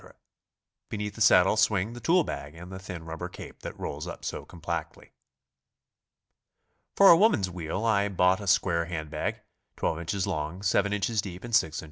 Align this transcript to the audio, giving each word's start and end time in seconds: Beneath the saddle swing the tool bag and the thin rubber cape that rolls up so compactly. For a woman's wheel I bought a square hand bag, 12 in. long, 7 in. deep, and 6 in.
Beneath 0.89 1.13
the 1.13 1.21
saddle 1.21 1.55
swing 1.55 1.93
the 1.93 1.99
tool 1.99 2.23
bag 2.23 2.55
and 2.55 2.71
the 2.71 2.79
thin 2.79 3.05
rubber 3.05 3.29
cape 3.29 3.59
that 3.59 3.79
rolls 3.79 4.07
up 4.07 4.25
so 4.25 4.45
compactly. 4.45 5.11
For 6.95 7.11
a 7.11 7.15
woman's 7.15 7.51
wheel 7.51 7.85
I 7.85 8.09
bought 8.09 8.39
a 8.39 8.47
square 8.47 8.85
hand 8.85 9.11
bag, 9.11 9.41
12 9.77 10.11
in. 10.15 10.19
long, 10.25 10.63
7 10.63 10.91
in. 10.91 11.01
deep, 11.01 11.43
and 11.43 11.53
6 11.55 11.77
in. 11.77 11.79